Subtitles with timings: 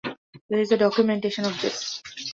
[0.49, 2.01] There is documentation of this.